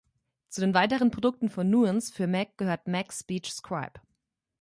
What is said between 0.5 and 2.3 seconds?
den weiteren Produkten von Nuance für